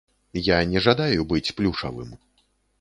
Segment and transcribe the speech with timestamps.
[0.47, 2.19] Я не жадаю быць плюшавым.